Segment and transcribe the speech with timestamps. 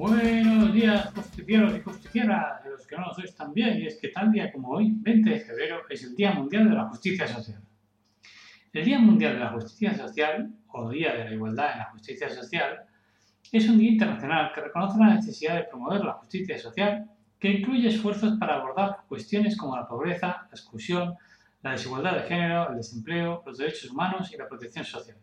[0.00, 4.08] Buenos días, justicieros y justicieras, de los que no lo sois también, y es que
[4.08, 7.60] tal día como hoy, 20 de febrero, es el Día Mundial de la Justicia Social.
[8.72, 12.30] El Día Mundial de la Justicia Social, o Día de la Igualdad en la Justicia
[12.30, 12.78] Social,
[13.52, 17.04] es un día internacional que reconoce la necesidad de promover la justicia social,
[17.38, 21.14] que incluye esfuerzos para abordar cuestiones como la pobreza, la exclusión,
[21.60, 25.18] la desigualdad de género, el desempleo, los derechos humanos y la protección social.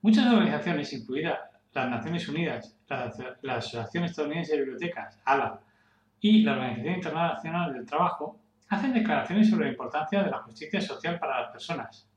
[0.00, 5.60] Muchas organizaciones, incluidas las Naciones Unidas, la, la Asociación Estadounidense de Bibliotecas, ALA,
[6.20, 11.18] y la Organización Internacional del Trabajo, hacen declaraciones sobre la importancia de la justicia social
[11.18, 12.08] para las personas.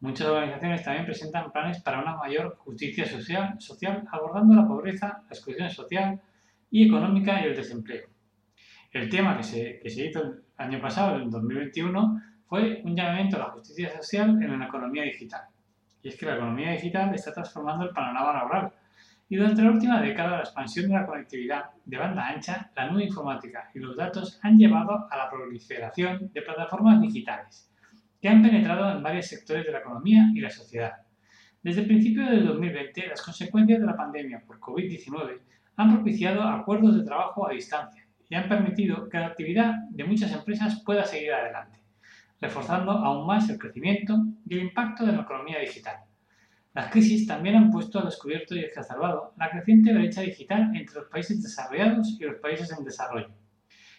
[0.00, 5.30] Muchas organizaciones también presentan planes para una mayor justicia social, social abordando la pobreza, la
[5.30, 6.20] exclusión social
[6.70, 8.08] y económica y el desempleo.
[8.92, 13.36] El tema que se, que se hizo el año pasado, en 2021, fue un llamamiento
[13.36, 15.42] a la justicia social en la economía digital.
[16.02, 18.72] Y es que la economía digital está transformando el panorama laboral,
[19.28, 23.04] y durante la última década, la expansión de la conectividad de banda ancha, la nube
[23.04, 27.70] informática y los datos han llevado a la proliferación de plataformas digitales,
[28.20, 30.92] que han penetrado en varios sectores de la economía y la sociedad.
[31.62, 35.40] Desde el principio del 2020, las consecuencias de la pandemia por COVID-19
[35.76, 40.32] han propiciado acuerdos de trabajo a distancia y han permitido que la actividad de muchas
[40.32, 41.80] empresas pueda seguir adelante,
[42.40, 45.96] reforzando aún más el crecimiento y el impacto de la economía digital.
[46.74, 51.08] Las crisis también han puesto al descubierto y exacerbado la creciente brecha digital entre los
[51.08, 53.30] países desarrollados y los países en desarrollo.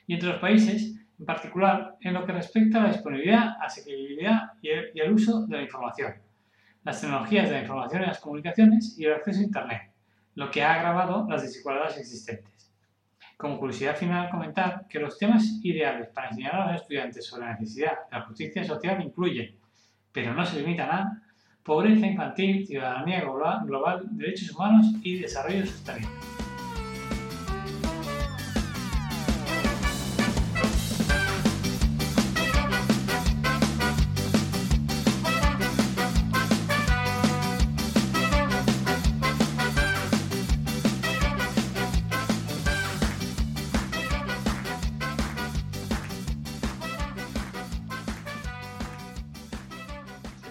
[0.07, 4.69] Y entre los países, en particular, en lo que respecta a la disponibilidad, asequibilidad y
[4.69, 6.15] el, y el uso de la información,
[6.83, 9.81] las tecnologías de la información y las comunicaciones y el acceso a Internet,
[10.35, 12.73] lo que ha agravado las desigualdades existentes.
[13.37, 17.53] Como curiosidad final, comentar que los temas ideales para enseñar a los estudiantes sobre la
[17.53, 19.57] necesidad de la justicia social incluyen,
[20.11, 21.24] pero no se limitan a,
[21.65, 26.07] pobreza infantil, ciudadanía global, derechos humanos y desarrollo sostenible.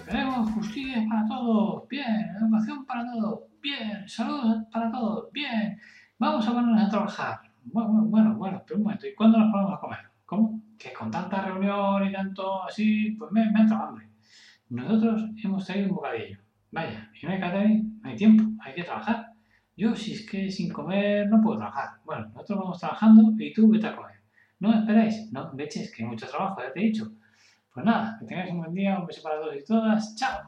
[0.05, 2.29] Queremos justicia para todos, bien.
[2.39, 4.07] Educación para todos, bien.
[4.07, 5.79] Salud para todos, bien.
[6.19, 7.39] Vamos a ponernos a trabajar.
[7.63, 9.07] Bueno, bueno, bueno, pero un momento.
[9.07, 9.99] ¿Y cuándo nos ponemos a comer?
[10.25, 10.61] ¿Cómo?
[10.77, 14.07] Que con tanta reunión y tanto así, pues me, me ha entrado hambre.
[14.69, 16.37] Nosotros hemos traído un bocadillo.
[16.71, 19.31] Vaya, y no hay catering, no hay tiempo, hay que trabajar.
[19.77, 21.99] Yo, si es que sin comer no puedo trabajar.
[22.05, 24.15] Bueno, nosotros vamos trabajando y tú vete a comer.
[24.59, 27.11] No esperáis, no me eches, que hay mucho trabajo, ya te he dicho.
[27.75, 30.15] Pues nada, que tengáis un buen día, un beso para todos y todas.
[30.15, 30.47] ¡Chao!